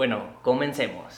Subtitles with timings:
[0.00, 1.12] Bueno, comencemos.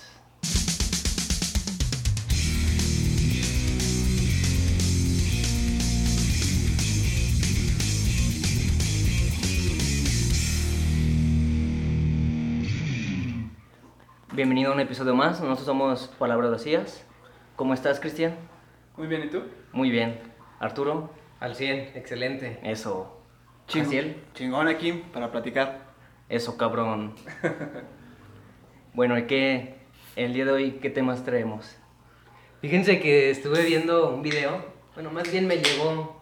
[14.33, 15.41] Bienvenido a un episodio más.
[15.41, 17.07] Nosotros somos Palabras Vacías.
[17.55, 18.35] ¿Cómo estás, Cristian?
[18.97, 19.45] Muy bien, ¿y tú?
[19.73, 20.19] Muy bien.
[20.59, 22.59] Arturo, Al 100, excelente.
[22.65, 23.23] eso.
[23.69, 24.17] Chingón.
[24.35, 25.93] Chingón aquí para platicar.
[26.29, 27.15] eso, cabrón.
[28.95, 29.75] bueno, ¿y qué?
[30.17, 31.79] El día de hoy, ¿qué temas traemos?
[32.61, 34.63] Fíjense que estuve viendo un video,
[34.95, 36.21] bueno, más bien me llegó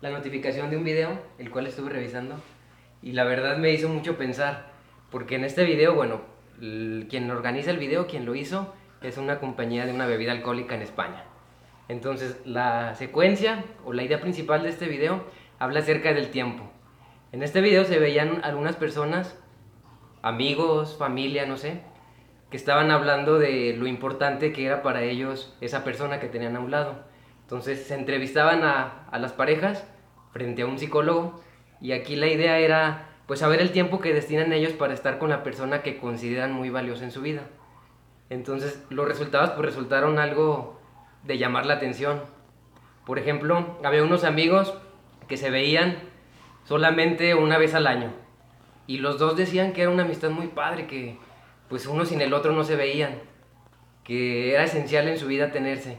[0.00, 2.36] la notificación de un video, el cual estuve revisando,
[3.02, 4.70] y la verdad me hizo mucho pensar,
[5.10, 6.22] porque en este video, bueno,
[6.58, 10.82] quien organiza el video, quien lo hizo, es una compañía de una bebida alcohólica en
[10.82, 11.24] España.
[11.88, 15.22] Entonces, la secuencia o la idea principal de este video
[15.58, 16.64] habla acerca del tiempo.
[17.32, 19.38] En este video se veían algunas personas,
[20.22, 21.82] amigos, familia, no sé,
[22.50, 26.60] que estaban hablando de lo importante que era para ellos esa persona que tenían a
[26.60, 27.04] un lado.
[27.42, 29.86] Entonces se entrevistaban a, a las parejas
[30.32, 31.40] frente a un psicólogo
[31.80, 35.30] y aquí la idea era pues saber el tiempo que destinan ellos para estar con
[35.30, 37.42] la persona que consideran muy valiosa en su vida.
[38.30, 40.80] Entonces los resultados pues resultaron algo
[41.24, 42.22] de llamar la atención.
[43.04, 44.74] Por ejemplo, había unos amigos
[45.28, 45.96] que se veían
[46.64, 48.12] solamente una vez al año
[48.86, 51.18] y los dos decían que era una amistad muy padre, que
[51.68, 53.20] pues uno sin el otro no se veían,
[54.04, 55.98] que era esencial en su vida tenerse.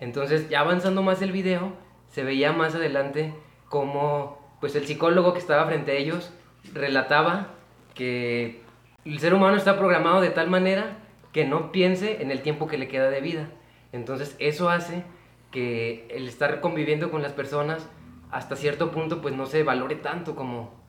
[0.00, 1.74] Entonces, ya avanzando más el video,
[2.08, 3.34] se veía más adelante
[3.68, 6.32] como pues el psicólogo que estaba frente a ellos
[6.74, 7.48] relataba
[7.94, 8.62] que
[9.04, 10.98] el ser humano está programado de tal manera
[11.32, 13.48] que no piense en el tiempo que le queda de vida.
[13.92, 15.04] Entonces, eso hace
[15.50, 17.88] que el estar conviviendo con las personas
[18.30, 20.80] hasta cierto punto pues no se valore tanto como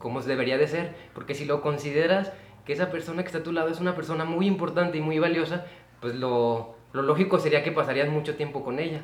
[0.00, 2.32] como debería de ser, porque si lo consideras
[2.64, 5.18] que esa persona que está a tu lado es una persona muy importante y muy
[5.18, 5.66] valiosa,
[6.00, 9.02] pues lo, lo lógico sería que pasarías mucho tiempo con ella.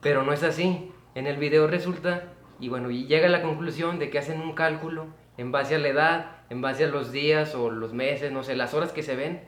[0.00, 0.90] Pero no es así.
[1.14, 5.06] En el video resulta, y bueno, llega a la conclusión de que hacen un cálculo
[5.36, 8.56] en base a la edad, en base a los días o los meses, no sé,
[8.56, 9.42] las horas que se ven,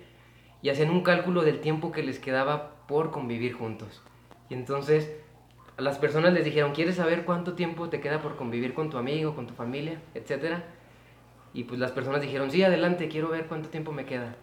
[0.63, 4.03] y hacen un cálculo del tiempo que les quedaba por convivir juntos.
[4.49, 5.13] Y entonces
[5.77, 8.97] a las personas les dijeron, ¿quieres saber cuánto tiempo te queda por convivir con tu
[8.97, 10.65] amigo, con tu familia, etcétera?
[11.57, 14.37] Y pues las personas dijeron, sí, adelante, quiero ver cuánto tiempo me queda.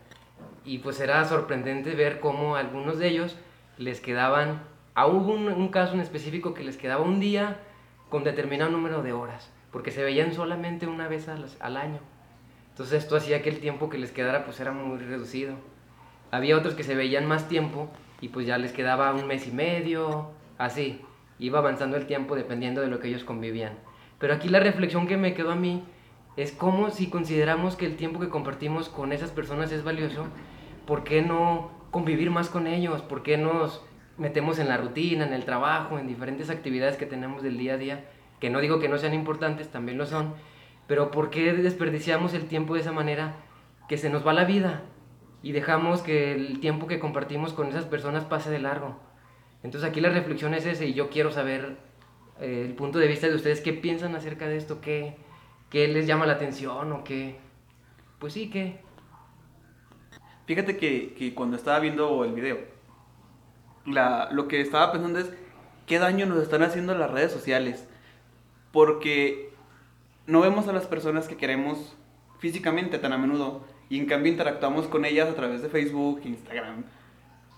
[0.65, 3.37] Y pues era sorprendente ver cómo algunos de ellos
[3.77, 4.63] les quedaban,
[4.95, 7.59] a hubo un, caso en específico que les quedaba un día
[8.09, 11.99] con determinado número de horas, porque se veían solamente una vez al, al año.
[12.71, 15.53] Entonces esto hacía que el tiempo que les quedara pues era muy reducido.
[16.31, 17.91] Había otros que se veían más tiempo
[18.21, 20.99] y pues ya les quedaba un mes y medio, así.
[21.37, 23.73] Iba avanzando el tiempo dependiendo de lo que ellos convivían.
[24.17, 25.83] Pero aquí la reflexión que me quedó a mí
[26.35, 30.25] es como si consideramos que el tiempo que compartimos con esas personas es valioso,
[30.85, 33.01] ¿por qué no convivir más con ellos?
[33.03, 33.83] ¿Por qué nos
[34.17, 37.77] metemos en la rutina, en el trabajo, en diferentes actividades que tenemos del día a
[37.77, 38.05] día?
[38.39, 40.33] Que no digo que no sean importantes, también lo son,
[40.87, 43.35] pero ¿por qué desperdiciamos el tiempo de esa manera
[43.87, 44.81] que se nos va la vida
[45.43, 48.99] y dejamos que el tiempo que compartimos con esas personas pase de largo?
[49.61, 51.77] Entonces aquí la reflexión es ese y yo quiero saber
[52.41, 55.15] eh, el punto de vista de ustedes, qué piensan acerca de esto, qué,
[55.73, 57.35] qué les llama la atención o qué...
[58.19, 58.79] Pues sí, qué...
[60.45, 62.59] Fíjate que, que cuando estaba viendo el video,
[63.85, 65.33] la, lo que estaba pensando es
[65.87, 67.87] qué daño nos están haciendo las redes sociales.
[68.71, 69.51] Porque
[70.27, 71.97] no vemos a las personas que queremos
[72.37, 73.65] físicamente tan a menudo.
[73.89, 76.83] Y en cambio interactuamos con ellas a través de Facebook, Instagram,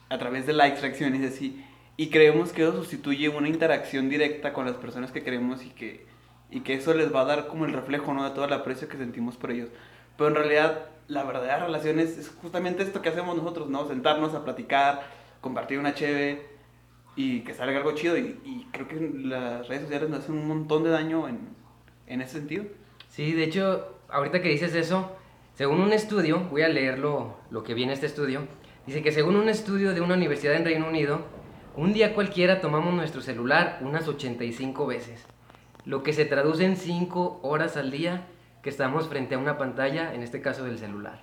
[0.08, 1.66] a través de likes, reacciones y así.
[1.98, 6.15] Y creemos que eso sustituye una interacción directa con las personas que queremos y que,
[6.50, 8.24] y que eso les va a dar como el reflejo ¿no?
[8.24, 9.70] de todo el aprecio que sentimos por ellos.
[10.18, 13.88] Pero en realidad la verdadera relación es, es justamente esto que hacemos nosotros, ¿no?
[13.88, 15.04] Sentarnos a platicar,
[15.42, 16.46] compartir una cheve
[17.16, 18.18] y que salga algo chido.
[18.18, 21.40] Y, creo que las redes sociales nos hacen un montón de daño en,
[22.08, 22.66] en ese sentido.
[23.10, 25.12] Sí, de hecho, ahorita que dices eso,
[25.54, 28.48] según un estudio, voy a leer lo, lo que viene este estudio,
[28.86, 31.22] dice que según un estudio de una universidad en Reino Unido,
[31.78, 35.26] un día cualquiera tomamos nuestro celular unas 85 veces,
[35.86, 38.28] lo que se traduce en 5 horas al día
[38.64, 41.22] que estamos frente a una pantalla, en este caso del celular.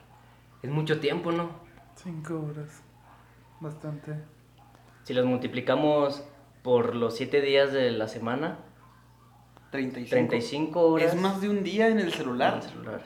[0.63, 1.51] Es mucho tiempo, ¿no?
[1.97, 2.83] Cinco horas.
[3.61, 4.15] Bastante.
[5.05, 6.23] Si los multiplicamos
[6.63, 8.59] por los 7 días de la semana,
[9.71, 10.11] 35.
[10.11, 11.15] 35 horas.
[11.15, 12.55] Es más de un día en el en celular.
[12.57, 13.01] el celular.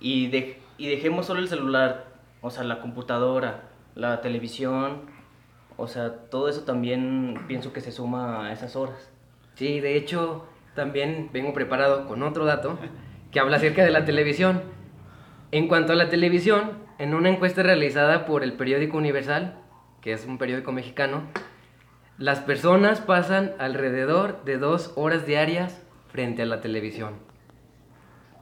[0.00, 2.06] Y, de- y dejemos solo el celular,
[2.40, 3.62] o sea, la computadora,
[3.94, 5.00] la televisión,
[5.76, 9.10] o sea, todo eso también pienso que se suma a esas horas.
[9.54, 10.44] Sí, de hecho,
[10.78, 12.78] también vengo preparado con otro dato
[13.32, 14.62] que habla acerca de la televisión.
[15.50, 19.58] En cuanto a la televisión, en una encuesta realizada por el periódico Universal,
[20.00, 21.22] que es un periódico mexicano,
[22.16, 25.82] las personas pasan alrededor de dos horas diarias
[26.12, 27.14] frente a la televisión.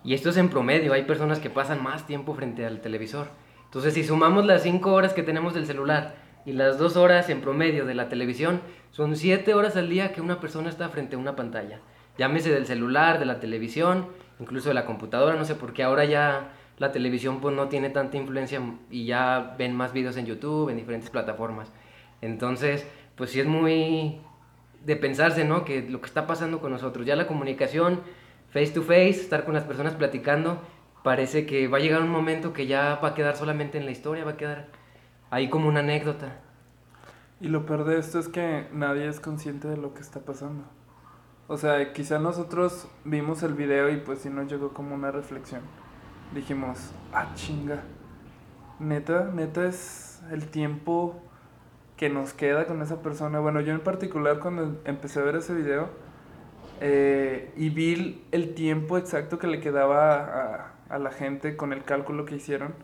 [0.05, 3.29] Y esto es en promedio, hay personas que pasan más tiempo frente al televisor.
[3.65, 7.41] Entonces, si sumamos las cinco horas que tenemos del celular y las dos horas en
[7.41, 8.61] promedio de la televisión,
[8.91, 11.81] son siete horas al día que una persona está frente a una pantalla.
[12.19, 14.07] Llámese del celular, de la televisión,
[14.41, 17.91] incluso de la computadora, no sé por qué ahora ya la televisión pues no tiene
[17.91, 18.61] tanta influencia
[18.91, 21.73] y ya ven más videos en YouTube, en diferentes plataformas.
[22.21, 22.87] Entonces,
[23.17, 24.21] pues sí es muy
[24.85, 25.65] de pensarse, ¿no?
[25.65, 28.01] Que lo que está pasando con nosotros, ya la comunicación
[28.51, 30.61] face to face, estar con las personas platicando,
[31.03, 33.91] parece que va a llegar un momento que ya va a quedar solamente en la
[33.91, 34.69] historia, va a quedar
[35.31, 36.41] ahí como una anécdota.
[37.41, 40.65] Y lo peor de esto es que nadie es consciente de lo que está pasando.
[41.49, 45.61] O sea, quizá nosotros vimos el video y pues sí nos llegó como una reflexión.
[46.35, 47.83] Dijimos, ah, chinga.
[48.81, 51.21] Neta, neta es el tiempo
[51.97, 53.39] que nos queda con esa persona.
[53.39, 55.89] Bueno, yo en particular cuando empecé a ver ese video
[56.81, 61.85] eh, y vi el tiempo exacto que le quedaba a, a la gente con el
[61.85, 62.75] cálculo que hicieron,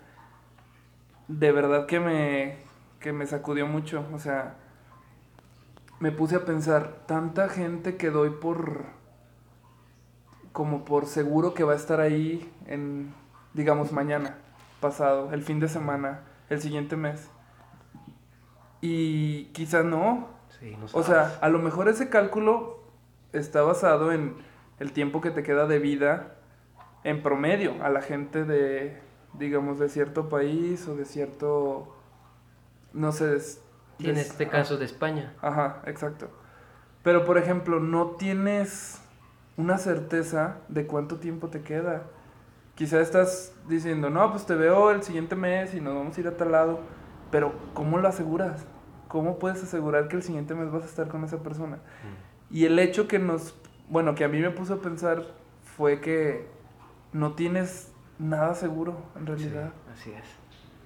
[1.28, 2.56] de verdad que me,
[3.00, 4.06] que me sacudió mucho.
[4.12, 4.54] O sea,
[6.02, 8.86] me puse a pensar, tanta gente que doy por
[10.50, 13.14] como por seguro que va a estar ahí en,
[13.54, 14.38] digamos, mañana,
[14.80, 17.30] pasado, el fin de semana, el siguiente mes.
[18.80, 20.26] Y quizá no.
[20.58, 22.82] Sí, no O sea, a lo mejor ese cálculo
[23.32, 24.34] está basado en
[24.80, 26.34] el tiempo que te queda de vida
[27.04, 29.00] en promedio a la gente de,
[29.34, 31.94] digamos, de cierto país o de cierto,
[32.92, 33.38] no sé,
[34.10, 35.34] en este caso de España.
[35.40, 36.30] Ajá, exacto.
[37.02, 39.00] Pero, por ejemplo, no tienes
[39.56, 42.04] una certeza de cuánto tiempo te queda.
[42.74, 46.28] Quizá estás diciendo, no, pues te veo el siguiente mes y nos vamos a ir
[46.28, 46.80] a tal lado.
[47.30, 48.64] Pero, ¿cómo lo aseguras?
[49.08, 51.78] ¿Cómo puedes asegurar que el siguiente mes vas a estar con esa persona?
[52.50, 53.54] Y el hecho que nos,
[53.88, 55.24] bueno, que a mí me puso a pensar
[55.76, 56.46] fue que
[57.12, 59.72] no tienes nada seguro, en Sí, realidad.
[59.92, 60.24] así es.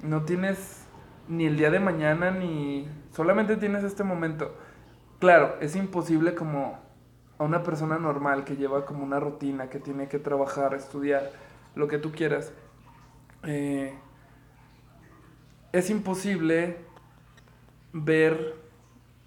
[0.02, 0.85] No tienes
[1.28, 4.54] ni el día de mañana ni solamente tienes este momento.
[5.20, 6.78] Claro, es imposible como
[7.38, 11.32] a una persona normal que lleva como una rutina, que tiene que trabajar, estudiar,
[11.74, 12.52] lo que tú quieras.
[13.44, 13.94] eh,
[15.72, 16.76] es imposible
[17.92, 18.54] ver,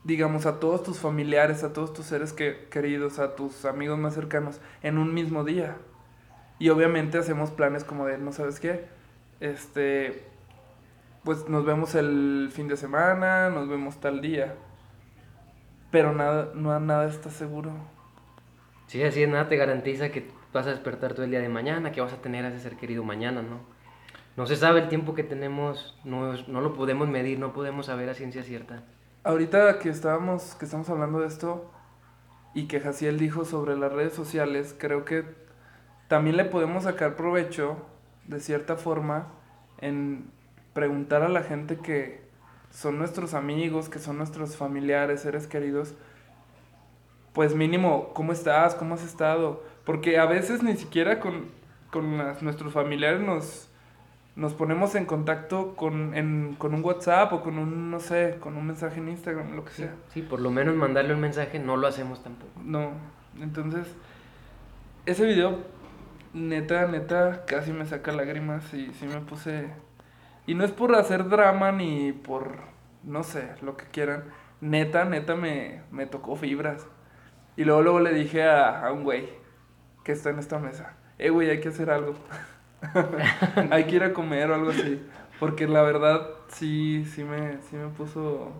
[0.03, 4.13] digamos, a todos tus familiares, a todos tus seres que- queridos, a tus amigos más
[4.15, 5.77] cercanos en un mismo día.
[6.59, 8.87] Y obviamente hacemos planes como de, ¿no sabes qué?
[9.41, 10.28] Este,
[11.23, 14.55] pues nos vemos el fin de semana, nos vemos tal día.
[15.91, 17.71] Pero nada, no, nada está seguro.
[18.87, 21.91] Sí, así es, nada te garantiza que vas a despertar todo el día de mañana,
[21.91, 23.59] que vas a tener a ese ser querido mañana, ¿no?
[24.35, 28.09] No se sabe el tiempo que tenemos, no, no lo podemos medir, no podemos saber
[28.09, 28.83] a ciencia cierta.
[29.23, 31.69] Ahorita que estábamos, que estamos hablando de esto
[32.53, 35.25] y que Jaciel dijo sobre las redes sociales, creo que
[36.07, 37.77] también le podemos sacar provecho,
[38.27, 39.27] de cierta forma,
[39.81, 40.31] en
[40.73, 42.21] preguntar a la gente que
[42.71, 45.93] son nuestros amigos, que son nuestros familiares, seres queridos,
[47.33, 48.75] pues mínimo, ¿cómo estás?
[48.75, 49.63] ¿Cómo has estado?
[49.85, 51.45] Porque a veces ni siquiera con,
[51.91, 53.69] con las- nuestros familiares nos,
[54.35, 58.55] nos ponemos en contacto con, en- con un WhatsApp o con un, no sé, con
[58.57, 59.95] un mensaje en Instagram, lo que Sí, sea.
[60.13, 62.51] sí, por lo menos mandarle un mensaje no lo hacemos tampoco.
[62.63, 62.91] No,
[63.41, 63.87] entonces,
[65.05, 65.59] ese video,
[66.33, 69.69] neta, neta, casi me saca lágrimas y sí me puse...
[70.49, 72.55] Y no es por hacer drama ni por,
[73.03, 74.23] no sé, lo que quieran.
[74.61, 76.87] Neta, neta me, me tocó fibras.
[77.55, 79.29] Y luego, luego le dije a, a un güey
[80.03, 82.15] que está en esta mesa, eh, güey, hay que hacer algo.
[83.69, 84.99] hay que ir a comer o algo así.
[85.39, 88.51] Porque la verdad, sí, sí me, sí me puso...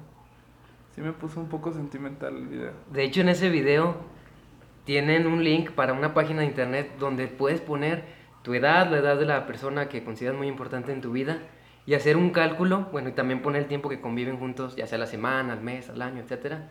[0.94, 2.74] Sí me puso un poco sentimental el video.
[2.92, 3.96] De hecho, en ese video
[4.86, 8.04] tienen un link para una página de internet donde puedes poner
[8.44, 11.40] tu edad, la edad de la persona que consideras muy importante en tu vida
[11.90, 15.00] y hacer un cálculo, bueno, y también poner el tiempo que conviven juntos, ya sea
[15.00, 16.70] la semana, al mes, al año, etcétera,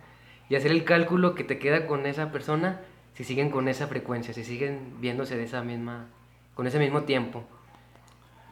[0.48, 2.82] y hacer el cálculo que te queda con esa persona
[3.14, 6.06] si siguen con esa frecuencia, si siguen viéndose de esa misma
[6.54, 7.42] con ese mismo tiempo.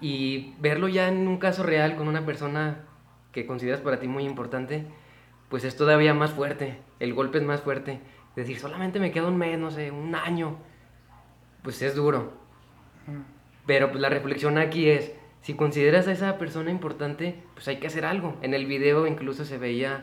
[0.01, 2.81] Y verlo ya en un caso real con una persona
[3.31, 4.87] que consideras para ti muy importante,
[5.49, 8.01] pues es todavía más fuerte, el golpe es más fuerte.
[8.35, 10.57] Decir, solamente me queda un mes, no sé, un año,
[11.63, 12.33] pues es duro.
[13.67, 15.13] Pero pues la reflexión aquí es,
[15.47, 18.35] si consideras a esa persona importante, pues hay que hacer algo.
[18.43, 20.03] En el video incluso se veía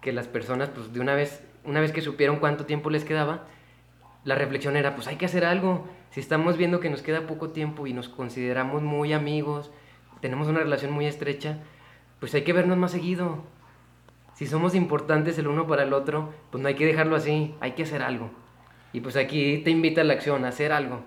[0.00, 3.42] que las personas, pues de una vez, una vez que supieron cuánto tiempo les quedaba,
[4.22, 5.84] la reflexión era, pues hay que hacer algo.
[6.10, 9.72] Si estamos viendo que nos queda poco tiempo y nos consideramos muy amigos,
[10.20, 11.58] tenemos una relación muy estrecha,
[12.20, 13.42] pues hay que vernos más seguido.
[14.34, 17.72] Si somos importantes el uno para el otro, pues no hay que dejarlo así, hay
[17.72, 18.30] que hacer algo.
[18.92, 21.02] Y pues aquí te invita a la acción, a hacer algo.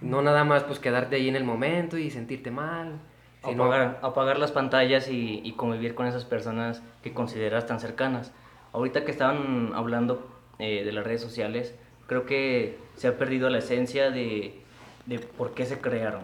[0.00, 3.00] No nada más pues quedarte ahí en el momento y sentirte mal.
[3.44, 8.32] Sino- Apagar, apagar las pantallas y, y convivir con esas personas que consideras tan cercanas.
[8.72, 10.26] Ahorita que estaban hablando
[10.58, 11.74] eh, de las redes sociales,
[12.06, 14.60] creo que se ha perdido la esencia de,
[15.06, 16.22] de por qué se crearon.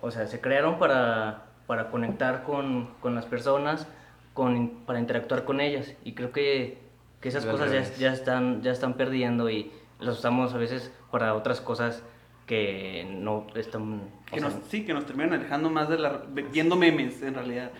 [0.00, 3.86] O sea, se crearon para, para conectar con, con las personas,
[4.34, 5.94] con, para interactuar con ellas.
[6.04, 6.78] Y creo que,
[7.20, 11.34] que esas cosas ya, ya, están, ya están perdiendo y las usamos a veces para
[11.34, 12.02] otras cosas
[12.46, 14.10] que no están...
[14.26, 16.22] Que sea, nos, sí, que nos terminan alejando más de la...
[16.52, 17.70] viendo memes, en realidad.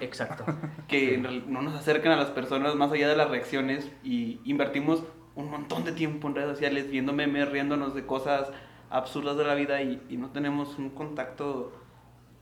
[0.00, 0.44] Exacto.
[0.86, 4.40] Que en real- no nos acercan a las personas más allá de las reacciones y
[4.44, 5.02] invertimos
[5.34, 8.50] un montón de tiempo en redes sociales viendo memes, riéndonos de cosas
[8.90, 11.72] absurdas de la vida y, y no tenemos un contacto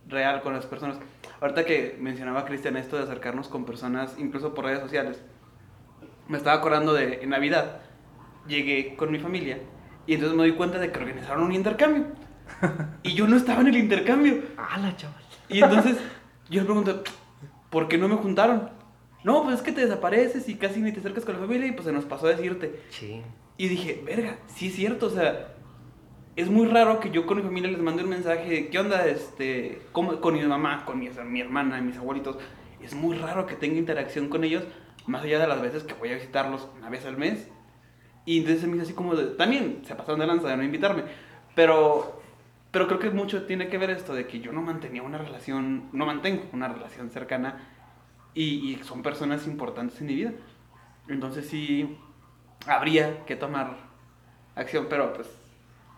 [0.06, 0.98] real con las personas.
[1.40, 5.22] Ahorita que mencionaba Cristian esto de acercarnos con personas, incluso por redes sociales,
[6.28, 7.80] me estaba acordando de en Navidad,
[8.46, 9.58] llegué con mi familia
[10.06, 12.04] y entonces me doy cuenta de que organizaron un intercambio.
[13.02, 14.42] Y yo no estaba en el intercambio.
[14.56, 15.22] ¡Hala, chaval!
[15.48, 15.96] Y entonces
[16.50, 17.02] yo le pregunto,
[17.70, 18.70] ¿por qué no me juntaron?
[19.24, 21.72] No, pues es que te desapareces y casi ni te acercas con la familia y
[21.72, 22.80] pues se nos pasó a decirte.
[22.90, 23.22] Sí.
[23.56, 25.54] Y dije, verga, sí es cierto, o sea,
[26.36, 29.06] es muy raro que yo con mi familia les mande un mensaje, ¿qué onda?
[29.06, 32.36] Este, ¿cómo- con mi mamá, con mi, mi hermana, mis abuelitos.
[32.82, 34.64] Es muy raro que tenga interacción con ellos,
[35.06, 37.48] más allá de las veces que voy a visitarlos una vez al mes.
[38.26, 40.62] Y entonces se me hizo así como de, también se pasaron de lanza de no
[40.62, 41.04] invitarme,
[41.54, 42.22] pero,
[42.70, 45.88] pero creo que mucho tiene que ver esto de que yo no mantenía una relación,
[45.92, 47.60] no mantengo una relación cercana
[48.32, 50.32] y, y son personas importantes en mi vida.
[51.08, 51.98] Entonces sí,
[52.66, 53.76] habría que tomar
[54.56, 55.28] acción, pero pues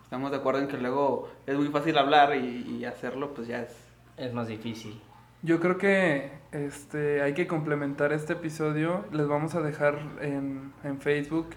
[0.03, 3.61] estamos de acuerdo en que luego es muy fácil hablar y, y hacerlo, pues ya
[3.61, 3.87] es...
[4.17, 4.99] Es más difícil.
[5.43, 9.05] Yo creo que este, hay que complementar este episodio.
[9.11, 11.49] Les vamos a dejar en, en Facebook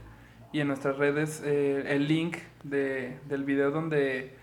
[0.52, 4.36] y en nuestras redes eh, el link de, del video donde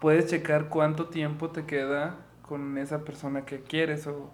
[0.00, 4.32] puedes checar cuánto tiempo te queda con esa persona que quieres o,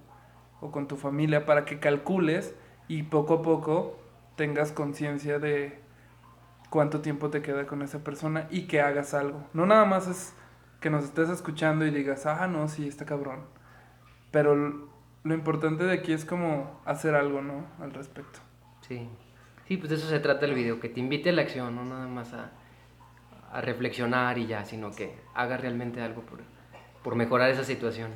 [0.61, 2.55] o con tu familia para que calcules
[2.89, 3.99] y poco a poco
[4.37, 5.81] tengas conciencia de
[6.71, 9.45] cuánto tiempo te queda con esa persona y que hagas algo.
[9.53, 10.35] No nada más es
[10.81, 13.41] que nos estés escuchando y digas, ah, no, sí, está cabrón.
[14.31, 14.55] Pero
[15.25, 17.65] lo importante de aquí es como hacer algo, ¿no?
[17.81, 18.41] Al respecto.
[18.83, 19.09] Sí.
[19.67, 21.85] Sí, pues de eso se trata el video, que te invite a la acción, no
[21.85, 22.53] nada más a,
[23.61, 26.23] reflexionar y ya, sino que haga realmente algo
[27.03, 28.13] por, mejorar esa situación.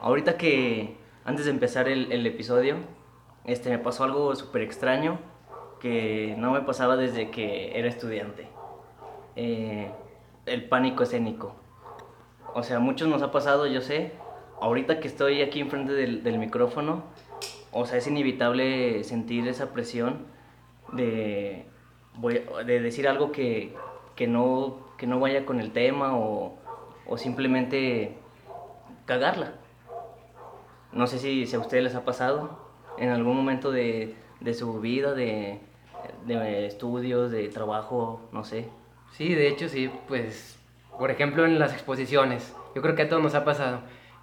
[0.00, 2.76] Ahorita que antes de empezar el, el episodio,
[3.44, 5.18] este, me pasó algo súper extraño
[5.80, 8.48] que no me pasaba desde que era estudiante.
[9.34, 9.90] Eh,
[10.46, 11.54] el pánico escénico.
[12.54, 14.12] O sea, a muchos nos ha pasado, yo sé.
[14.60, 17.04] Ahorita que estoy aquí enfrente del, del micrófono,
[17.72, 20.26] o sea, es inevitable sentir esa presión
[20.92, 21.66] de,
[22.64, 23.74] decir algo que,
[24.26, 24.80] no,
[25.20, 26.56] vaya con el tema o,
[27.16, 28.16] simplemente
[29.06, 29.54] cagarla.
[30.92, 32.58] No sé si, si a ustedes les ha pasado
[32.98, 35.60] en algún momento de, de su vida, de,
[36.26, 38.68] de estudios, de trabajo, no sé.
[39.12, 40.58] Sí, de hecho sí, pues,
[40.98, 43.80] por ejemplo en las exposiciones, yo creo que a todos nos ha pasado,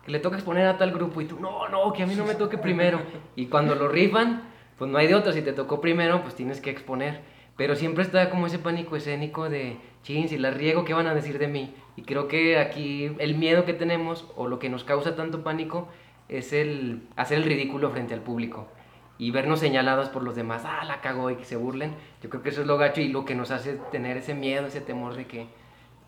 [0.07, 2.25] que le toca exponer a tal grupo y tú, no, no, que a mí no
[2.25, 3.01] me toque primero.
[3.35, 4.41] Y cuando lo rifan,
[4.77, 7.19] pues no hay de otro, si te tocó primero, pues tienes que exponer.
[7.57, 11.13] Pero siempre está como ese pánico escénico de, chin, si la riego, ¿qué van a
[11.13, 11.75] decir de mí?
[11.97, 15.89] Y creo que aquí el miedo que tenemos, o lo que nos causa tanto pánico,
[16.29, 18.69] es el hacer el ridículo frente al público.
[19.17, 21.93] Y vernos señalados por los demás, ah, la cagó y que se burlen.
[22.23, 24.67] Yo creo que eso es lo gacho y lo que nos hace tener ese miedo,
[24.67, 25.47] ese temor de que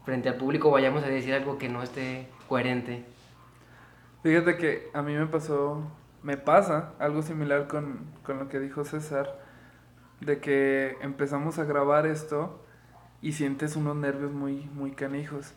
[0.05, 3.03] frente al público vayamos a decir algo que no esté coherente.
[4.23, 5.81] Fíjate que a mí me pasó,
[6.23, 9.39] me pasa algo similar con, con lo que dijo César,
[10.19, 12.65] de que empezamos a grabar esto
[13.21, 15.53] y sientes unos nervios muy, muy canijos.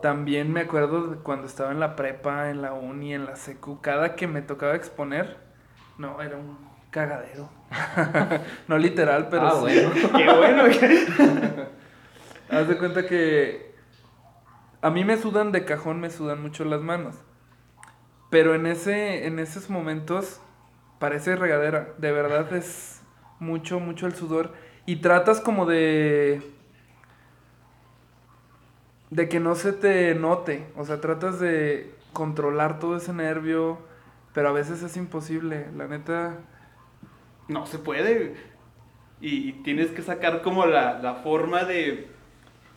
[0.00, 3.80] También me acuerdo de cuando estaba en la prepa, en la uni, en la secu,
[3.80, 5.36] cada que me tocaba exponer,
[5.98, 6.58] no, era un
[6.90, 7.48] cagadero.
[8.68, 9.60] no literal, pero ah, sí.
[9.60, 9.90] bueno.
[10.16, 10.62] ¡Qué bueno!
[12.50, 13.74] Haz de cuenta que
[14.80, 17.16] a mí me sudan de cajón, me sudan mucho las manos.
[18.34, 20.40] Pero en ese en esos momentos
[20.98, 23.00] parece regadera, de verdad es
[23.38, 24.52] mucho mucho el sudor
[24.86, 26.42] y tratas como de
[29.10, 33.78] de que no se te note, o sea, tratas de controlar todo ese nervio,
[34.32, 36.38] pero a veces es imposible, la neta.
[37.46, 38.34] No se puede.
[39.20, 42.08] Y, tienes que sacar como la, la forma de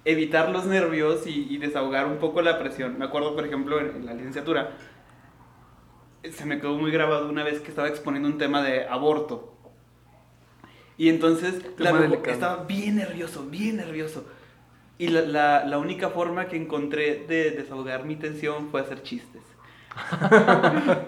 [0.05, 2.99] evitar los nervios y, y desahogar un poco la presión.
[2.99, 4.75] Me acuerdo, por ejemplo, en, en la licenciatura,
[6.23, 9.53] se me quedó muy grabado una vez que estaba exponiendo un tema de aborto.
[10.97, 11.91] Y entonces la-
[12.27, 14.25] estaba bien nervioso, bien nervioso.
[14.97, 19.41] Y la, la- la única forma que encontré de desahogar mi tensión fue hacer chistes.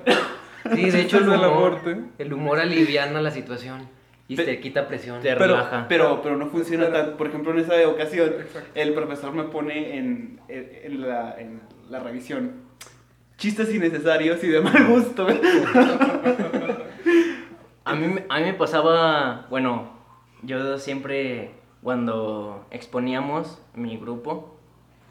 [0.75, 1.79] Sí, de hecho el humor,
[2.17, 3.87] el humor aliviana la situación
[4.27, 5.21] y Pe- te quita presión.
[5.21, 5.85] Te Pero- relaja.
[5.87, 7.17] Pero, pero no funciona Pero- tan.
[7.17, 8.33] Por ejemplo, en esa ocasión,
[8.75, 12.51] el profesor me pone en, en- en la, en la revisión
[13.39, 15.25] chistes innecesarios y de mal gusto.
[17.85, 19.89] A mí, me- a mí me pasaba, bueno,
[20.43, 24.55] yo siempre cuando exponíamos mi grupo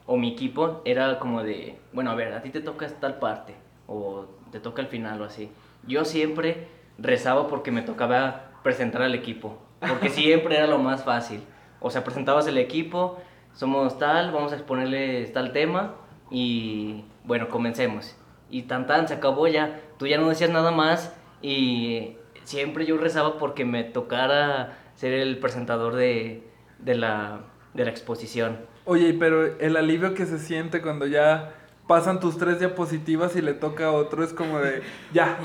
[0.06, 3.54] o mi equipo era como de, bueno, a ver, a ti te toca tal parte
[3.88, 5.50] o te toca el final o así.
[5.88, 6.68] Yo siempre
[6.98, 11.42] rezaba porque me tocaba presentar al equipo, porque siempre era lo más fácil.
[11.80, 13.18] O sea, presentabas el equipo,
[13.54, 15.94] somos tal, vamos a exponerles tal tema
[16.30, 18.14] y bueno, comencemos.
[18.50, 22.96] Y tan tan, se acabó ya, tú ya no decías nada más y siempre yo
[22.96, 26.42] rezaba porque me tocara ser el presentador de,
[26.78, 27.42] de, la,
[27.74, 28.58] de la exposición.
[28.84, 31.54] Oye, pero el alivio que se siente cuando ya
[31.86, 35.38] pasan tus tres diapositivas y le toca a otro es como de, ya,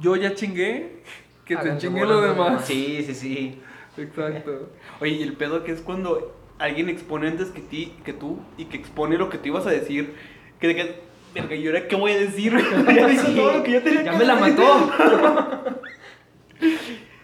[0.00, 1.02] yo ya chingué,
[1.44, 2.64] que te chingue lo los demás.
[2.64, 3.62] Sí, sí, sí.
[3.96, 4.70] Exacto.
[5.00, 8.66] Oye, y el pedo que es cuando alguien expone antes que ti, que tú, y
[8.66, 10.14] que expone lo que tú ibas a decir,
[10.60, 12.52] que que, verga, ¿y ahora qué voy a decir?
[12.94, 14.58] ya dijo Sí, todo lo que yo tenía ya que me la decir.
[14.58, 14.92] mató.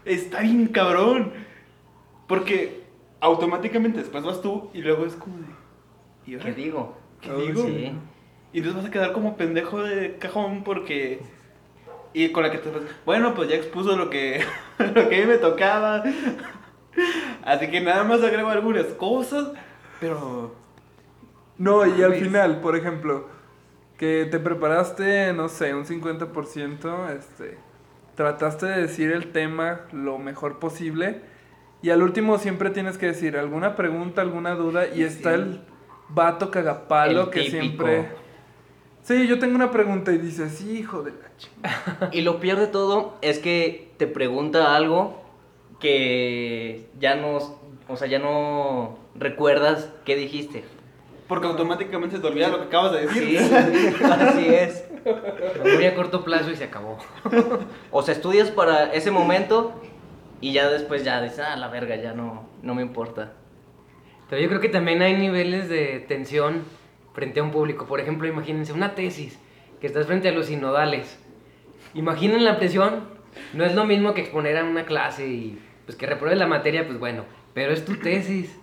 [0.04, 1.32] Está bien cabrón.
[2.26, 2.82] Porque
[3.20, 5.44] automáticamente después vas tú y luego es como de.
[6.26, 6.96] ¿Y ahora ¿Qué digo?
[7.20, 7.62] ¿Qué Oh, digo?
[7.66, 7.92] Sí.
[8.52, 11.20] Y entonces vas a quedar como pendejo de cajón porque.
[12.12, 12.82] Y con la que te vas.
[13.04, 14.42] Bueno, pues ya expuso lo que,
[14.78, 16.02] lo que a mí me tocaba.
[17.44, 19.48] Así que nada más agrego algunas cosas.
[20.00, 20.54] Pero.
[21.58, 23.28] No, y al final, por ejemplo,
[23.96, 27.58] que te preparaste, no sé, un 50%, este,
[28.14, 31.20] trataste de decir el tema lo mejor posible
[31.82, 35.60] y al último siempre tienes que decir alguna pregunta, alguna duda y está el
[36.08, 37.60] vato cagapalo El que típico.
[37.60, 38.08] siempre...
[39.02, 42.08] Sí, yo tengo una pregunta y dices, hijo de la chingada.
[42.12, 45.22] Y lo peor de todo es que te pregunta algo
[45.78, 47.36] que ya no,
[47.86, 50.64] o sea, ya no recuerdas qué dijiste.
[51.34, 53.40] Porque automáticamente se te olvida lo que acabas de decir.
[53.40, 54.84] Sí, así es.
[55.64, 56.96] Memoria a corto plazo y se acabó.
[57.90, 59.72] O sea, estudias para ese momento
[60.40, 63.32] y ya después ya dices, ah, la verga, ya no, no me importa.
[64.30, 66.62] Pero yo creo que también hay niveles de tensión
[67.14, 67.86] frente a un público.
[67.86, 69.36] Por ejemplo, imagínense una tesis,
[69.80, 71.18] que estás frente a los sinodales.
[71.94, 73.08] Imaginen la presión.
[73.54, 76.86] No es lo mismo que exponer a una clase y pues que repruebes la materia,
[76.86, 77.24] pues bueno.
[77.54, 78.56] Pero es tu tesis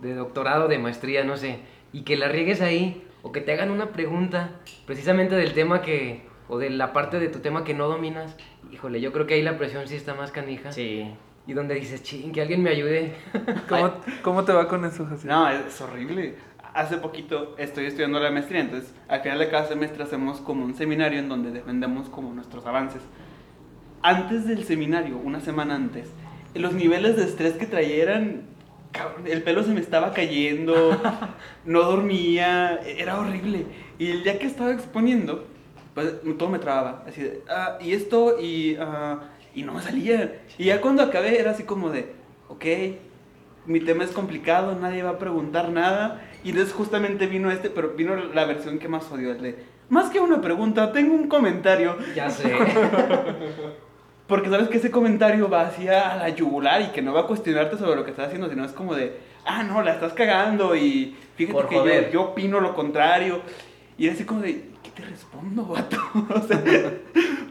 [0.00, 1.58] de doctorado, de maestría, no sé.
[1.92, 4.50] Y que la riegues ahí o que te hagan una pregunta
[4.86, 8.36] precisamente del tema que o de la parte de tu tema que no dominas.
[8.70, 10.72] Híjole, yo creo que ahí la presión sí está más canija.
[10.72, 11.10] Sí.
[11.46, 13.14] Y donde dices, ching, que alguien me ayude.
[13.68, 15.26] ¿Cómo, cómo te va con eso, José?
[15.26, 16.36] No, es horrible.
[16.74, 20.74] Hace poquito estoy estudiando la maestría, entonces al final de cada semestre hacemos como un
[20.74, 23.02] seminario en donde defendemos como nuestros avances.
[24.02, 26.10] Antes del seminario, una semana antes,
[26.54, 28.42] los niveles de estrés que traía eran...
[28.92, 30.96] cabrón, el pelo se me estaba cayendo,
[31.64, 33.66] no dormía, era horrible.
[33.98, 35.46] Y el día que estaba exponiendo,
[35.94, 37.04] pues todo me trababa.
[37.06, 40.42] Así de, ah, y esto, y, ah, y no me salía.
[40.58, 42.12] Y ya cuando acabé era así como de,
[42.48, 42.64] ok,
[43.66, 46.22] mi tema es complicado, nadie va a preguntar nada.
[46.44, 50.10] Y entonces justamente vino este, pero vino la versión que más odio, el de, más
[50.10, 51.96] que una pregunta, tengo un comentario.
[52.14, 52.54] Ya sé.
[54.32, 57.76] Porque sabes que ese comentario va hacia la yugular y que no va a cuestionarte
[57.76, 61.14] sobre lo que estás haciendo, sino es como de, ah, no, la estás cagando y
[61.34, 62.10] fíjate Por que yo, joder.
[62.10, 63.42] yo opino lo contrario.
[63.98, 65.98] Y era así como de, ¿qué te respondo, vato?
[66.34, 66.64] O sea,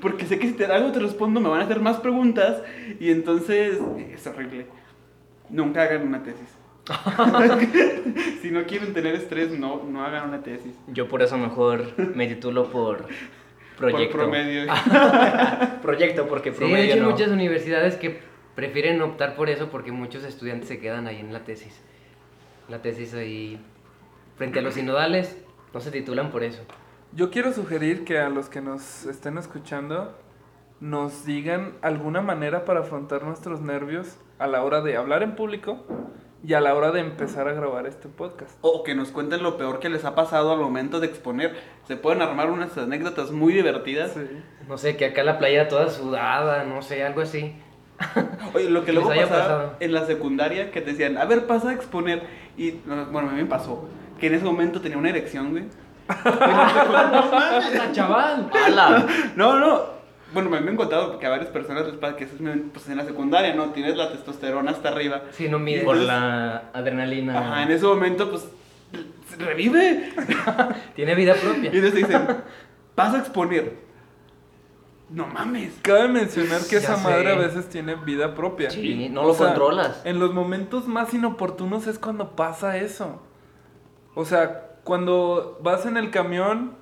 [0.01, 2.63] porque sé que si te algo te respondo me van a hacer más preguntas
[2.99, 3.77] y entonces
[4.15, 4.65] es horrible.
[5.51, 6.49] Nunca hagan una tesis.
[8.41, 10.73] si no quieren tener estrés, no, no hagan una tesis.
[10.87, 13.05] Yo por eso mejor me titulo por
[13.89, 14.17] proyecto.
[14.17, 14.71] Por promedio.
[15.81, 17.09] Proyecto, porque Sí, promedio de hecho no.
[17.11, 18.19] muchas universidades que
[18.55, 21.81] prefieren optar por eso porque muchos estudiantes se quedan ahí en la tesis.
[22.69, 23.59] La tesis ahí
[24.35, 25.37] frente a los sinodales
[25.73, 26.61] no se titulan por eso.
[27.13, 30.17] Yo quiero sugerir que a los que nos estén escuchando
[30.79, 35.83] nos digan alguna manera para afrontar nuestros nervios a la hora de hablar en público
[36.43, 38.57] y a la hora de empezar a grabar este podcast.
[38.61, 41.55] O que nos cuenten lo peor que les ha pasado al momento de exponer.
[41.87, 44.11] Se pueden armar unas anécdotas muy divertidas.
[44.13, 44.21] Sí.
[44.67, 47.55] No sé, que acá la playa toda sudada, no sé, algo así.
[48.55, 49.75] Oye, lo que Que luego pasaba pasado.
[49.79, 52.23] en la secundaria, que te decían, a ver, pasa a exponer.
[52.57, 53.87] Y, no, bueno, a mí me pasó,
[54.19, 55.65] que en ese momento tenía una erección, güey.
[56.09, 58.49] ¡Ah, chaval!
[58.53, 59.05] ¡Hala!
[59.35, 60.00] No, no.
[60.33, 62.41] Bueno, me han contado que a varias personas les pasa que eso es
[62.73, 63.71] pues, en la secundaria, ¿no?
[63.71, 65.23] Tienes la testosterona hasta arriba.
[65.31, 65.81] Sí, no mide.
[65.81, 67.37] Por la adrenalina.
[67.39, 68.47] Ajá, en ese momento, pues,
[69.37, 70.13] revive.
[70.95, 71.65] Tiene vida Y propia.
[71.71, 72.27] entonces te dicen,
[72.95, 73.73] vas a exponer.
[75.09, 75.73] No mames.
[75.81, 77.03] Cabe mencionar que Ya esa sé.
[77.03, 78.69] madre a veces tiene vida propia.
[78.69, 80.01] Sí, no lo sea, controlas.
[80.05, 83.21] En los momentos más inoportunos es cuando pasa eso.
[84.15, 86.75] O sea, cuando vas en el camión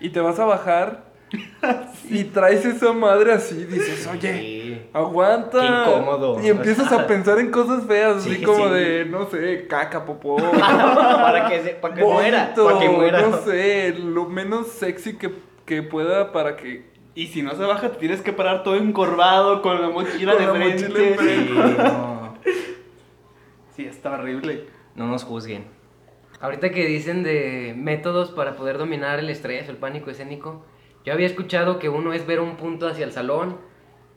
[0.00, 1.07] y te vas a bajar
[2.10, 4.82] y traes esa madre así, dices, oye, Sí.
[4.92, 5.60] aguanta.
[5.60, 6.40] Qué incómodo.
[6.42, 8.74] Y empiezas a pensar en cosas feas, así Sí, como sí.
[8.74, 10.36] de, no sé, caca, popó.
[10.52, 12.44] para que, se, para que muera.
[12.56, 13.22] vómito, Para que muera.
[13.22, 15.30] No sé, lo menos sexy que,
[15.66, 19.60] que pueda para que Y si no se baja, te tienes que parar todo encorvado
[19.62, 20.88] con la mochila Con de la frente.
[20.88, 21.16] mochila.
[21.22, 22.38] Sí, no.
[23.76, 24.64] Sí, está horrible.
[24.94, 25.64] No nos juzguen.
[26.40, 30.64] Ahorita que dicen de métodos para poder dominar el estrés o el pánico escénico,
[31.08, 33.56] yo había escuchado que uno es ver un punto hacia el salón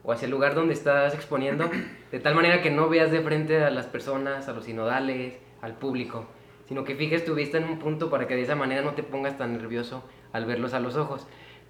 [0.04, 1.70] o hacia el lugar donde estás exponiendo,
[2.12, 5.78] de tal manera que no veas de frente a las personas, a los sinodales, al
[5.78, 6.26] público,
[6.68, 9.04] sino que fijes tu vista en un punto para que de esa manera no te
[9.04, 11.28] pongas tan nervioso al verlos a los ojos.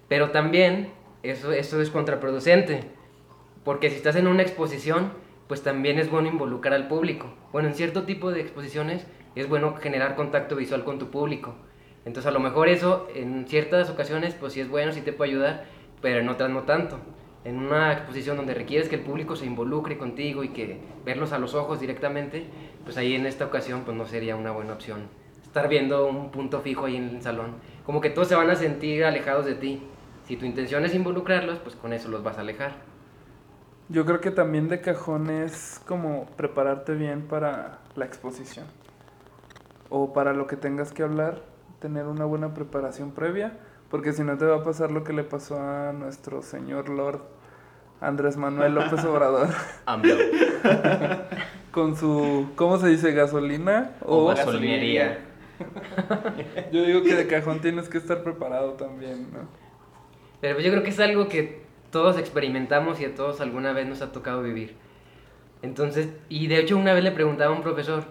[0.08, 0.90] Pero también
[1.22, 2.90] eso, eso es contraproducente,
[3.62, 5.12] porque si estás en una exposición,
[5.46, 7.32] pues también es bueno involucrar al público.
[7.52, 9.06] Bueno, en cierto tipo de exposiciones
[9.36, 11.54] es bueno generar contacto visual con tu público.
[12.04, 15.30] Entonces a lo mejor eso en ciertas ocasiones pues sí es bueno, sí te puede
[15.30, 15.64] ayudar,
[16.00, 16.98] pero en otras no tanto.
[17.44, 21.38] En una exposición donde requieres que el público se involucre contigo y que verlos a
[21.38, 22.46] los ojos directamente,
[22.84, 25.08] pues ahí en esta ocasión pues no sería una buena opción.
[25.42, 27.56] Estar viendo un punto fijo ahí en el salón.
[27.84, 29.82] Como que todos se van a sentir alejados de ti.
[30.24, 32.76] Si tu intención es involucrarlos, pues con eso los vas a alejar.
[33.88, 38.66] Yo creo que también de cajón es como prepararte bien para la exposición.
[39.90, 41.42] O para lo que tengas que hablar,
[41.82, 43.58] tener una buena preparación previa,
[43.90, 47.20] porque si no te va a pasar lo que le pasó a nuestro señor Lord
[48.00, 49.48] Andrés Manuel López Obrador
[51.72, 53.12] con su, ¿cómo se dice?
[53.12, 53.96] ¿Gasolina?
[54.00, 55.18] O O, gasolinería.
[56.72, 59.40] yo digo que de cajón tienes que estar preparado también, ¿no?
[60.40, 63.88] Pero pues yo creo que es algo que todos experimentamos y a todos alguna vez
[63.88, 64.76] nos ha tocado vivir.
[65.62, 68.04] Entonces, y de hecho una vez le preguntaba a un profesor,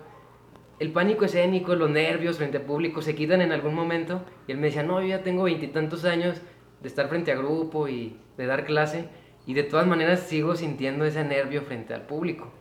[0.81, 4.25] ¿el pánico escénico, los nervios frente a público se quitan en algún momento?
[4.47, 6.41] Y él me decía, no, yo ya tengo veintitantos años
[6.81, 9.07] de estar frente a grupo y de dar clase
[9.45, 12.51] y de todas maneras sigo sintiendo ese nervio frente al público.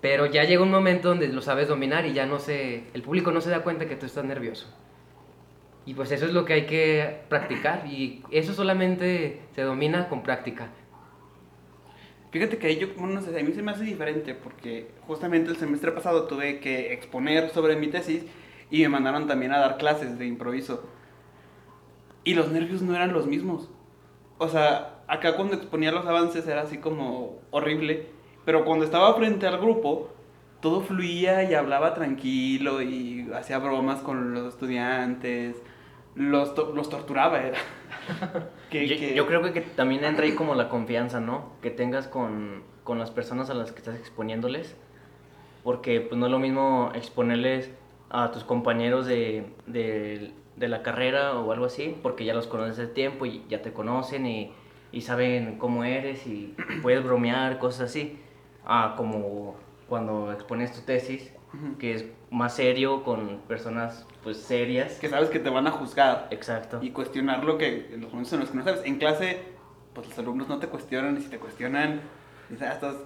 [0.00, 3.30] Pero ya llega un momento donde lo sabes dominar y ya no se, el público
[3.30, 4.66] no se da cuenta que tú estás nervioso.
[5.84, 10.24] Y pues eso es lo que hay que practicar y eso solamente se domina con
[10.24, 10.70] práctica.
[12.30, 15.56] Fíjate que ahí yo, no sé, a mí se me hace diferente porque justamente el
[15.56, 18.24] semestre pasado tuve que exponer sobre mi tesis
[18.70, 20.84] y me mandaron también a dar clases de improviso.
[22.24, 23.70] Y los nervios no eran los mismos.
[24.38, 28.08] O sea, acá cuando exponía los avances era así como horrible,
[28.44, 30.10] pero cuando estaba frente al grupo,
[30.60, 35.56] todo fluía y hablaba tranquilo y hacía bromas con los estudiantes,
[36.16, 37.58] los, to- los torturaba, era.
[38.70, 41.52] Que- yo, que- yo creo que también entra ahí como la confianza, ¿no?
[41.62, 44.76] Que tengas con, con las personas a las que estás exponiéndoles.
[45.62, 47.70] Porque pues no es lo mismo exponerles
[48.10, 52.76] a tus compañeros de, de, de la carrera o algo así, porque ya los conoces
[52.76, 54.52] de tiempo y ya te conocen y,
[54.92, 58.20] y saben cómo eres y puedes bromear, cosas así.
[58.64, 59.56] Ah, como
[59.88, 61.32] cuando expones tu tesis,
[61.78, 64.94] que es más serio con personas pues serias.
[64.98, 66.26] que sabes que te van a juzgar.
[66.32, 66.80] Exacto.
[66.82, 68.80] y cuestionar lo que en los momentos en los que no sabes.
[68.84, 69.38] En clase,
[69.94, 72.00] pues los alumnos no te cuestionan y si te cuestionan,
[72.50, 72.96] dices, ah, estás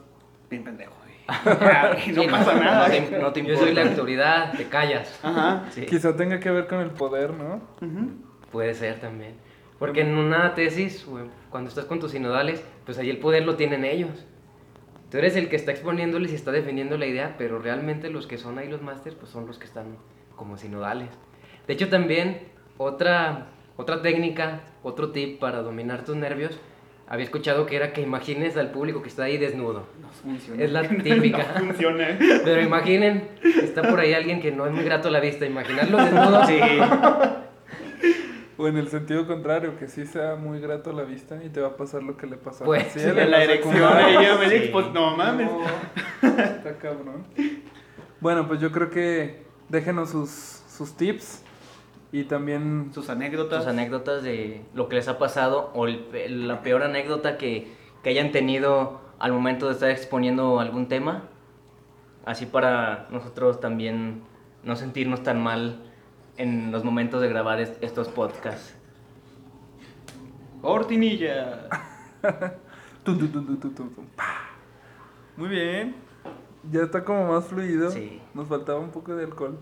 [0.48, 0.94] bien pendejo.
[2.06, 2.88] Y, no Sí, pasa no nada.
[2.88, 5.20] te- no te Yo soy la autoridad, te callas.
[5.22, 5.64] Ajá.
[5.72, 5.84] Sí.
[5.84, 7.60] Quizá tenga que ver con el poder, ¿no?
[8.50, 9.34] Puede ser también.
[9.78, 11.06] Porque en una tesis,
[11.50, 14.24] cuando estás con tus sinodales, pues ahí el poder lo tienen ellos.
[15.10, 18.38] Tú eres el que está exponiéndoles y está defendiendo la idea, pero realmente los que
[18.38, 19.96] son ahí los másters, pues son los que están
[20.40, 21.10] como sinodales.
[21.66, 22.48] De hecho, también
[22.78, 26.58] otra, otra técnica, otro tip para dominar tus nervios,
[27.06, 29.84] había escuchado que era que imagines al público que está ahí desnudo.
[30.00, 30.62] No funciona.
[30.64, 31.46] Es la típica.
[31.58, 32.16] No funciona.
[32.18, 33.28] Pero imaginen,
[33.62, 36.40] está por ahí alguien que no es muy grato a la vista, imaginarlo desnudo.
[36.46, 36.58] Sí.
[38.56, 41.60] O en el sentido contrario, que sí sea muy grato a la vista y te
[41.62, 44.50] va a pasar lo que le pasó Pues, a sí, la la erección, ella me
[44.50, 44.68] Sí.
[44.70, 45.50] pues no mames.
[45.50, 45.64] No,
[46.38, 47.26] está cabrón.
[48.20, 51.42] Bueno, pues yo creo que déjenos sus, sus tips
[52.12, 53.60] y también Sus anécdotas.
[53.60, 58.10] tus anécdotas de lo que les ha pasado o el- la peor anécdota que, que
[58.10, 61.22] hayan tenido al momento de estar exponiendo algún tema,
[62.26, 64.22] así para nosotros también
[64.64, 65.80] no sentirnos tan mal
[66.36, 68.74] en los momentos de grabar est- estos podcasts.
[73.04, 73.18] Tum.
[75.36, 75.94] Muy bien.
[76.70, 77.90] Ya está como más fluido.
[77.90, 78.20] Sí.
[78.34, 79.58] Nos faltaba un poco de alcohol.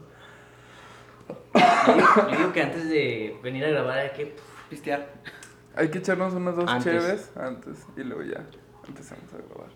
[1.55, 4.35] Yo digo, yo digo que antes de venir a grabar hay que...
[4.71, 5.09] Pistear.
[5.77, 6.85] Hay que echarnos unas dos Antes.
[6.85, 8.45] cheves antes y luego ya
[8.87, 9.69] empezamos a grabar.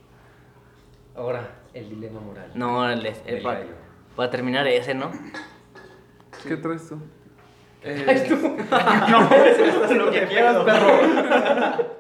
[1.15, 2.51] Ahora, el dilema moral.
[2.55, 4.31] No, el- el- Del para, gallo.
[4.31, 5.11] terminar ese, ¿no?
[6.47, 6.99] ¿Qué traes tú?
[7.83, 8.05] Eh,
[9.11, 9.21] no,
[10.05, 11.93] lo que quieras, perro.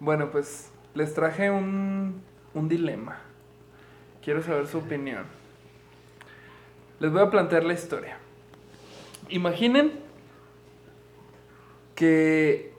[0.00, 2.22] Bueno, pues les traje un,
[2.54, 3.18] un dilema.
[4.22, 5.24] Quiero saber su opinión.
[6.98, 8.16] Les voy a plantear la historia.
[9.28, 9.92] Imaginen
[11.94, 12.72] que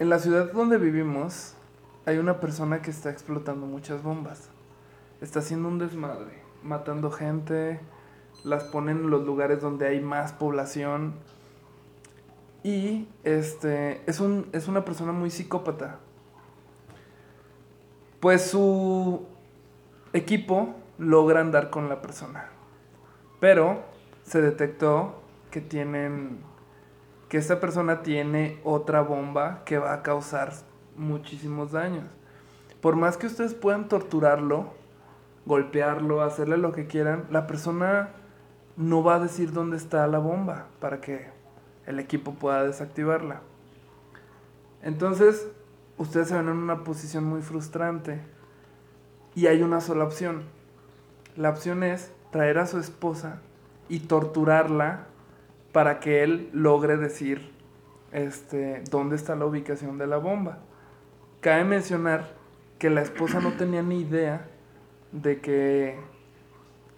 [0.00, 1.54] en la ciudad donde vivimos
[2.04, 4.50] hay una persona que está explotando muchas bombas.
[5.20, 7.80] Está haciendo un desmadre, matando gente,
[8.44, 11.14] las pone en los lugares donde hay más población.
[12.62, 16.00] Y este es, un, es una persona muy psicópata.
[18.20, 19.26] Pues su
[20.12, 22.48] equipo logra andar con la persona.
[23.40, 23.82] Pero
[24.22, 26.40] se detectó que tienen.
[27.28, 30.52] que esta persona tiene otra bomba que va a causar
[30.96, 32.04] muchísimos daños.
[32.80, 34.72] Por más que ustedes puedan torturarlo,
[35.44, 38.10] golpearlo, hacerle lo que quieran, la persona
[38.76, 41.30] no va a decir dónde está la bomba para que
[41.86, 43.40] el equipo pueda desactivarla.
[44.82, 45.48] Entonces,
[45.98, 48.20] ustedes se ven en una posición muy frustrante
[49.34, 50.44] y hay una sola opción.
[51.36, 53.40] La opción es traer a su esposa
[53.88, 55.06] y torturarla
[55.72, 57.52] para que él logre decir
[58.12, 60.58] este, dónde está la ubicación de la bomba.
[61.40, 62.34] Cabe mencionar
[62.78, 64.48] que la esposa no tenía ni idea
[65.12, 65.98] de que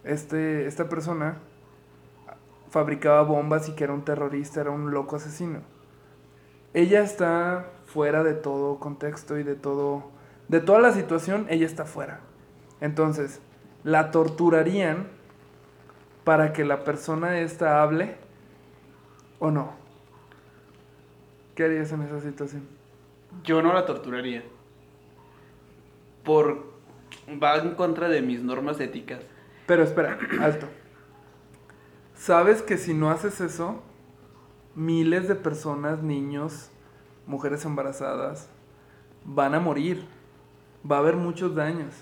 [0.03, 1.37] este, esta persona
[2.69, 5.59] fabricaba bombas y que era un terrorista, era un loco asesino.
[6.73, 10.11] Ella está fuera de todo contexto y de todo
[10.49, 12.21] de toda la situación, ella está fuera.
[12.81, 13.39] Entonces,
[13.83, 15.07] la torturarían
[16.23, 18.15] para que la persona esta hable
[19.37, 19.73] o no.
[21.55, 22.67] ¿Qué harías en esa situación?
[23.43, 24.43] Yo no la torturaría.
[26.23, 26.67] Por.
[27.41, 29.19] Va en contra de mis normas éticas.
[29.67, 30.67] Pero espera, alto.
[32.15, 33.83] ¿Sabes que si no haces eso,
[34.73, 36.71] miles de personas, niños,
[37.29, 38.49] mujeres embarazadas,
[39.23, 40.05] van a morir?
[40.89, 41.93] Va a haber muchos daños.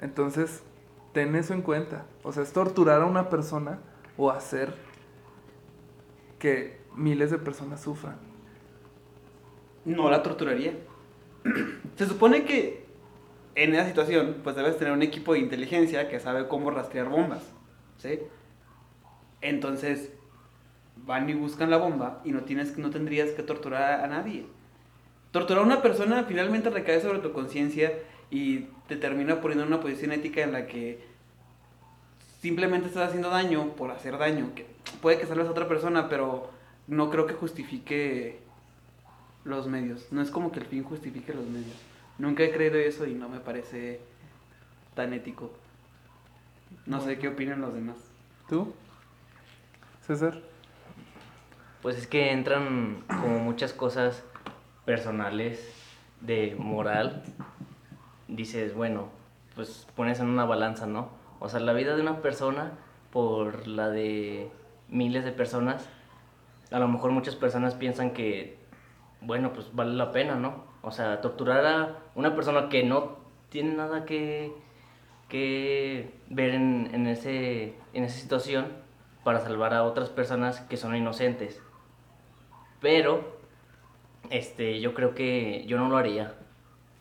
[0.00, 0.62] Entonces,
[1.12, 2.06] ten eso en cuenta.
[2.22, 3.78] O sea, es torturar a una persona
[4.16, 4.74] o hacer
[6.38, 8.16] que miles de personas sufran.
[9.84, 10.78] No la torturaría.
[11.96, 12.86] Se supone que
[13.54, 17.42] en esa situación, pues debes tener un equipo de inteligencia que sabe cómo rastrear bombas.
[17.98, 18.20] ¿Sí?
[19.42, 20.11] Entonces,
[20.96, 24.46] van y buscan la bomba y no, tienes, no tendrías que torturar a nadie.
[25.30, 27.92] Torturar a una persona finalmente recae sobre tu conciencia
[28.30, 31.04] y te termina poniendo en una posición ética en la que
[32.40, 34.54] simplemente estás haciendo daño por hacer daño.
[34.54, 34.66] Que
[35.00, 36.50] puede que salves a otra persona, pero
[36.86, 38.40] no creo que justifique
[39.44, 40.12] los medios.
[40.12, 41.76] No es como que el fin justifique los medios.
[42.18, 44.00] Nunca he creído eso y no me parece
[44.94, 45.50] tan ético.
[46.86, 47.96] No sé qué opinan los demás.
[48.48, 48.72] ¿Tú?
[50.06, 50.51] César.
[51.82, 54.22] Pues es que entran como muchas cosas
[54.84, 55.60] personales
[56.20, 57.24] de moral.
[58.28, 59.08] Dices, bueno,
[59.56, 61.08] pues pones en una balanza, ¿no?
[61.40, 62.70] O sea, la vida de una persona
[63.10, 64.48] por la de
[64.88, 65.88] miles de personas,
[66.70, 68.58] a lo mejor muchas personas piensan que,
[69.20, 70.62] bueno, pues vale la pena, ¿no?
[70.82, 73.16] O sea, torturar a una persona que no
[73.48, 74.52] tiene nada que,
[75.28, 78.68] que ver en, en, ese, en esa situación
[79.24, 81.60] para salvar a otras personas que son inocentes.
[82.82, 83.38] Pero,
[84.28, 86.34] este, yo creo que yo no lo haría.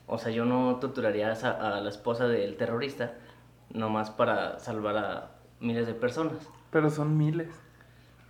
[0.08, 3.15] O sea, yo no torturaría a, la esposa del terrorista
[3.74, 6.48] nomás para salvar a miles de personas.
[6.70, 7.50] Pero son miles.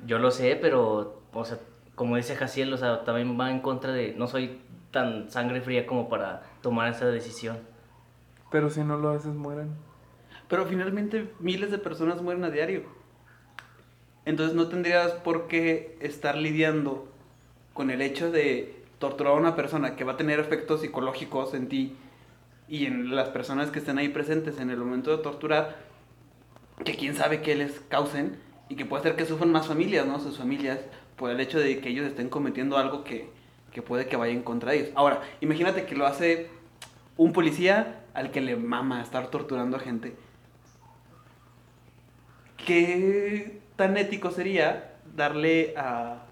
[0.06, 1.58] Yo lo sé, pero, o sea,
[1.96, 4.14] como dice Jaciel, o sea, también va en contra de...
[4.14, 4.62] No soy
[4.92, 7.60] tan sangre fría como para tomar esa decisión.
[8.50, 9.76] Pero si no lo haces, mueren.
[10.48, 12.84] Pero finalmente miles de personas mueren a diario.
[14.26, 17.11] Entonces no tendrías por qué estar lidiando
[17.74, 21.68] con el hecho de torturar a una persona que va a tener efectos psicológicos en
[21.68, 21.96] ti
[22.68, 25.78] y en las personas que estén ahí presentes en el momento de torturar,
[26.86, 28.38] que quién sabe qué les causen
[28.70, 30.20] y que puede hacer que sufran más familias, ¿no?
[30.20, 30.80] Sus familias
[31.18, 33.30] por el hecho de que ellos estén cometiendo algo que,
[33.74, 34.92] que puede que vaya en contra de ellos.
[34.96, 36.50] Ahora, imagínate que lo hace
[37.18, 40.16] un policía al que le mama estar torturando a gente.
[42.66, 46.24] ¿Qué tan ético sería darle a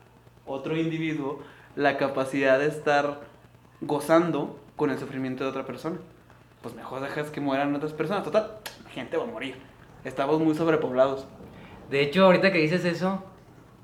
[0.49, 1.39] otro individuo
[1.75, 3.21] la capacidad de estar
[3.81, 5.97] gozando con el sufrimiento de otra persona?
[6.61, 8.23] Pues mejor dejas que mueran otras personas.
[8.23, 9.55] Total, la gente va a morir.
[10.03, 11.25] Estamos muy sobrepoblados.
[11.89, 13.23] De hecho, ahorita que dices eso,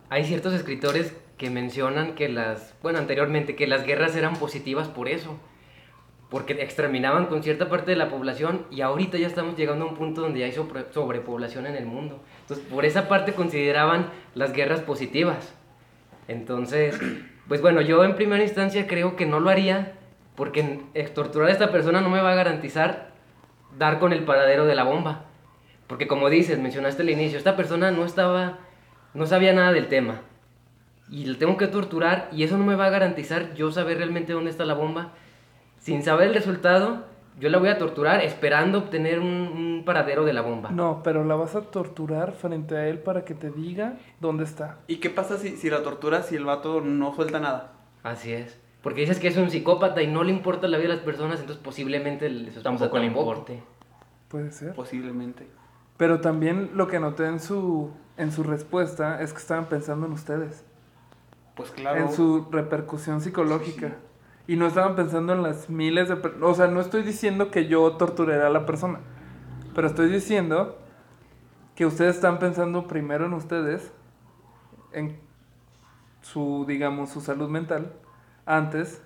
[0.10, 5.08] hay ciertos escritores que mencionan que las, bueno, anteriormente, que las guerras eran positivas por
[5.10, 5.38] eso,
[6.30, 9.96] porque exterminaban con cierta parte de la población y ahorita ya estamos llegando a un
[9.96, 12.20] punto donde ya hay sobre- sobrepoblación en el mundo.
[12.42, 15.54] Entonces, por esa parte consideraban las guerras positivas.
[16.28, 17.00] Entonces,
[17.48, 19.94] pues bueno, yo en primera instancia creo que no lo haría
[20.36, 20.82] porque
[21.14, 23.12] torturar a esta persona no me va a garantizar
[23.78, 25.26] dar con el paradero de la bomba.
[25.88, 28.60] Porque como dices, mencionaste al inicio, esta persona no estaba,
[29.14, 30.22] no sabía nada del tema.
[31.10, 34.34] Y le tengo que torturar y eso no me va a garantizar yo saber realmente
[34.34, 35.14] dónde está la bomba.
[35.80, 37.06] Sin saber el resultado,
[37.40, 40.72] yo la voy a torturar esperando obtener un, un paradero de la bomba.
[40.72, 44.78] No, pero la vas a torturar frente a él para que te diga dónde está.
[44.88, 47.74] ¿Y qué pasa si, si la tortura si el vato no suelta nada?
[48.04, 48.60] Así es.
[48.82, 51.40] Porque dices que es un psicópata y no le importa la vida de las personas,
[51.40, 53.64] entonces posiblemente esposa Tampoco le importe.
[54.28, 54.74] Puede ser.
[54.74, 55.48] Posiblemente.
[55.98, 60.12] Pero también lo que noté en su, en su respuesta es que estaban pensando en
[60.12, 60.64] ustedes.
[61.56, 62.00] Pues claro.
[62.00, 63.96] En su repercusión psicológica.
[64.48, 66.16] Y no estaban pensando en las miles de...
[66.42, 69.00] O sea, no estoy diciendo que yo torturaré a la persona.
[69.74, 70.78] Pero estoy diciendo
[71.76, 73.92] que ustedes están pensando primero en ustedes,
[74.94, 75.20] en
[76.22, 77.94] su, digamos, su salud mental,
[78.46, 79.02] antes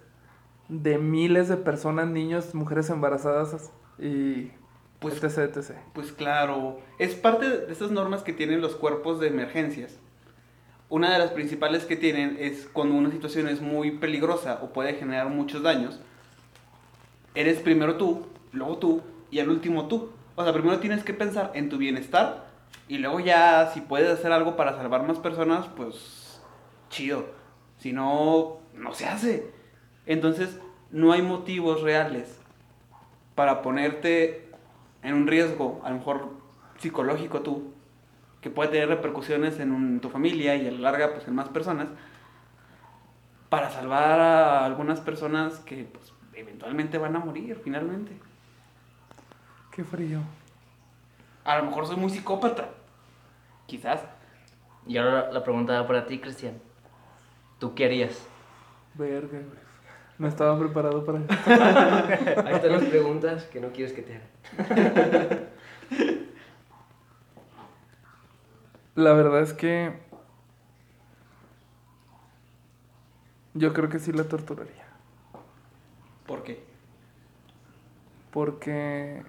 [0.67, 4.52] de miles de personas, niños, mujeres embarazadas y
[4.99, 5.78] Pues- etc, etc.
[5.93, 9.99] Pues claro, es parte de esas normas que tienen los cuerpos de emergencias.
[10.89, 14.95] Una de las principales que tienen es cuando una situación es muy peligrosa o puede
[14.95, 15.99] generar muchos daños.
[17.36, 20.12] Eres primero tú, luego tú y al último tú.
[20.36, 22.47] O sea, primero tienes que pensar en tu bienestar
[22.88, 26.41] y luego ya si puedes hacer algo para salvar más personas, pues
[26.89, 27.28] chido.
[27.78, 29.52] Si no, no se hace.
[30.08, 32.39] Entonces, no hay motivos reales
[33.36, 34.49] para ponerte
[35.04, 36.30] en un riesgo, a lo mejor
[36.80, 37.73] psicológico tú,
[38.41, 41.49] que puede tener repercusiones en un- tu familia y a la larga pues en más
[41.49, 41.88] personas,
[43.49, 48.12] para salvar a algunas personas que pues, eventualmente van a morir finalmente.
[49.71, 50.19] Qué frío.
[51.45, 52.69] A lo mejor soy muy psicópata,
[53.65, 54.02] quizás.
[54.88, 56.56] Y ahora la pregunta va para ti, Cristian.
[57.60, 58.25] ¿Tú qué harías?
[58.95, 59.39] Verga.
[60.17, 61.28] No estaba preparado para eso.
[62.45, 65.39] Ahí están las preguntas que no quieres que te haga.
[68.99, 69.93] La verdad es que
[73.53, 74.88] yo creo que sí la torturaría.
[76.27, 76.62] ¿Por qué?
[78.29, 79.23] Porque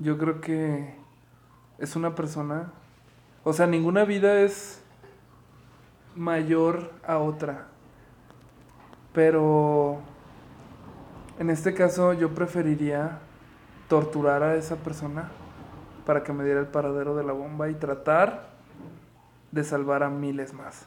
[0.00, 0.96] yo creo que
[1.78, 2.72] es una persona,
[3.44, 4.82] o sea, ninguna vida es
[6.16, 7.68] mayor a otra.
[9.12, 10.00] Pero
[11.38, 13.20] en este caso yo preferiría
[13.88, 15.30] torturar a esa persona
[16.04, 18.57] para que me diera el paradero de la bomba y tratar
[19.52, 20.86] de salvar a miles más.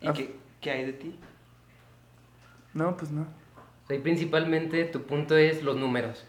[0.00, 0.12] ¿Y Ah.
[0.12, 1.18] qué, qué hay de ti?
[2.74, 3.22] No, pues no.
[3.22, 6.24] O sea, y principalmente tu punto es los números.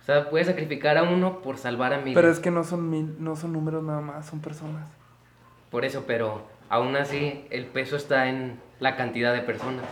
[0.00, 2.14] O sea, puedes sacrificar a uno por salvar a miles.
[2.14, 4.88] Pero es que no son mil, no son números nada más, son personas.
[5.70, 9.84] Por eso, pero aún así el peso está en la cantidad de personas.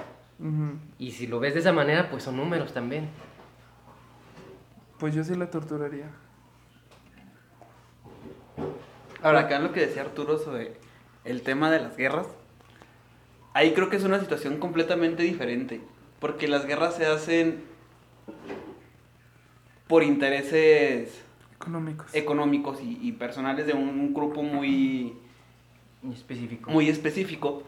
[0.99, 3.09] Y si lo ves de esa manera, pues son números también.
[4.99, 6.07] Pues yo sí la torturaría.
[9.25, 10.75] Ahora, acá en lo que decía Arturo sobre
[11.25, 12.27] el tema de las guerras,
[13.55, 15.81] ahí creo que es una situación completamente diferente,
[16.21, 17.65] porque las guerras se hacen
[19.89, 21.23] por intereses
[21.55, 22.15] Económicos.
[22.15, 25.15] económicos y, y personales de un, un grupo muy,
[26.03, 26.71] Muy específico.
[26.71, 27.63] muy específico,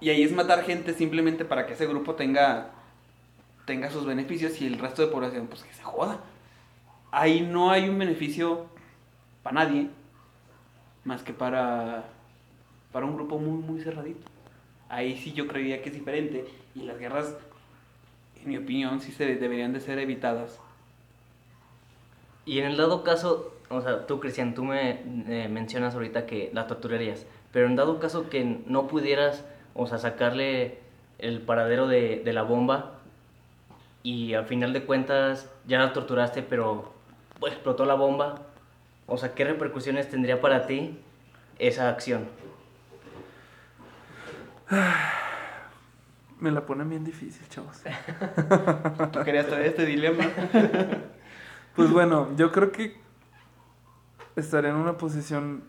[0.00, 2.70] y ahí es matar gente simplemente para que ese grupo tenga,
[3.64, 6.20] tenga sus beneficios y el resto de población, pues que se joda.
[7.10, 8.66] Ahí no hay un beneficio
[9.42, 9.88] para nadie,
[11.08, 12.04] más que para,
[12.92, 14.20] para un grupo muy, muy cerradito.
[14.90, 16.44] Ahí sí yo creía que es diferente,
[16.74, 17.34] y las guerras,
[18.42, 20.60] en mi opinión, sí se deberían de ser evitadas.
[22.44, 26.50] Y en el dado caso, o sea, tú, Cristian, tú me eh, mencionas ahorita que
[26.52, 30.78] la torturarías, pero en dado caso que no pudieras, o sea, sacarle
[31.18, 32.98] el paradero de, de la bomba
[34.02, 36.92] y al final de cuentas ya la torturaste, pero
[37.40, 38.42] pues, explotó la bomba,
[39.08, 41.00] o sea, ¿qué repercusiones tendría para ti
[41.58, 42.28] esa acción?
[46.40, 47.82] Me la ponen bien difícil, chavos.
[49.12, 50.24] Tú querías traer este dilema.
[51.74, 52.96] Pues bueno, yo creo que
[54.34, 55.62] estaré en una posición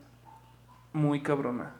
[0.92, 1.76] muy cabrona.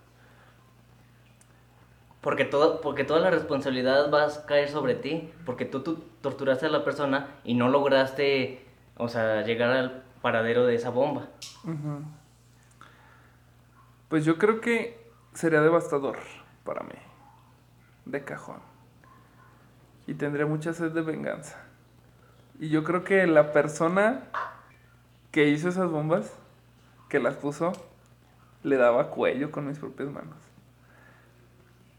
[2.22, 5.34] Porque, todo, porque toda la responsabilidad va a caer sobre ti.
[5.48, 10.66] Porque tú, tú torturaste a la persona y no lograste, o sea, llegar al paradero
[10.66, 11.28] de esa bomba.
[14.10, 16.18] Pues yo creo que sería devastador
[16.64, 16.96] para mí.
[18.06, 18.60] De cajón.
[20.08, 21.58] Y tendría mucha sed de venganza.
[22.60, 24.24] Y yo creo que la persona
[25.32, 26.34] que hizo esas bombas,
[27.08, 27.72] que las puso,
[28.64, 30.36] le daba cuello con mis propias manos.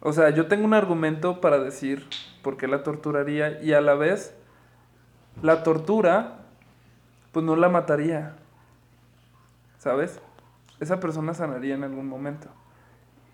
[0.01, 2.09] O sea, yo tengo un argumento para decir
[2.43, 4.35] por qué la torturaría y a la vez
[5.43, 6.39] la tortura
[7.33, 8.37] pues no la mataría.
[9.79, 10.21] ¿Sabes?
[10.81, 12.49] Esa persona sanaría en algún momento.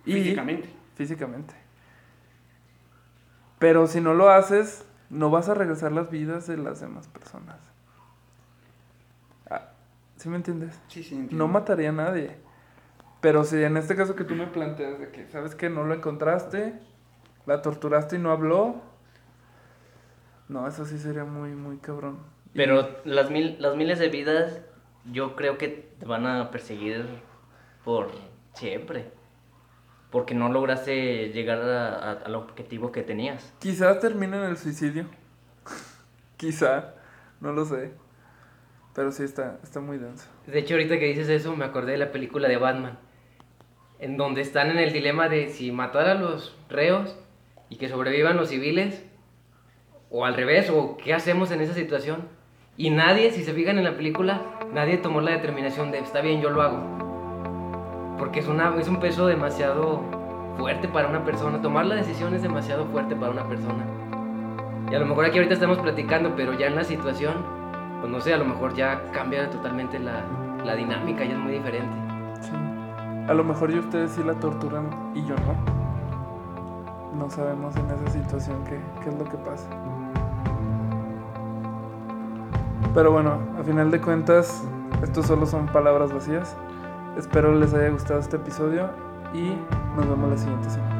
[0.04, 0.70] Y- Físicamente.
[0.94, 1.54] Físicamente.
[3.58, 7.58] Pero si no lo haces, no vas a regresar las vidas de las demás personas.
[9.50, 9.70] Ah,
[10.16, 10.78] ¿Sí me entiendes?
[10.88, 11.36] Sí, sí, entiendo.
[11.46, 12.36] No mataría a nadie.
[13.20, 15.94] Pero si en este caso que tú me planteas de que, ¿sabes que No lo
[15.94, 16.78] encontraste,
[17.46, 18.76] la torturaste y no habló.
[20.48, 22.18] No, eso sí sería muy, muy cabrón.
[22.56, 24.60] Pero las, mil, las miles de vidas
[25.12, 27.04] yo creo que te van a perseguir
[27.84, 28.10] por
[28.54, 29.10] siempre.
[30.10, 33.52] Porque no lograste llegar a- a- al objetivo que tenías.
[33.58, 35.06] Quizás termine en el suicidio.
[36.36, 36.94] Quizá,
[37.40, 37.92] no lo sé.
[38.94, 40.26] Pero sí está, está muy denso.
[40.46, 42.98] De hecho, ahorita que dices eso, me acordé de la película de Batman,
[43.98, 47.18] en donde están en el dilema de si matar a los reos
[47.68, 49.04] y que sobrevivan los civiles,
[50.08, 52.28] o al revés, o qué hacemos en esa situación.
[52.78, 54.42] Y nadie, si se fijan en la película,
[54.74, 58.16] nadie tomó la determinación de, está bien, yo lo hago.
[58.18, 60.02] Porque es, una, es un peso demasiado
[60.58, 61.62] fuerte para una persona.
[61.62, 63.82] Tomar la decisión es demasiado fuerte para una persona.
[64.90, 67.34] Y a lo mejor aquí ahorita estamos platicando, pero ya en la situación,
[68.00, 70.22] pues no sé, a lo mejor ya cambia totalmente la,
[70.62, 71.96] la dinámica, ya es muy diferente.
[72.42, 72.52] Sí.
[73.26, 75.56] A lo mejor y ustedes sí la torturan y yo no.
[77.18, 79.66] No sabemos en esa situación qué, qué es lo que pasa.
[82.96, 84.64] Pero bueno, a final de cuentas,
[85.02, 86.56] esto solo son palabras vacías.
[87.18, 88.88] Espero les haya gustado este episodio
[89.34, 89.52] y
[89.94, 90.95] nos vemos la siguiente semana.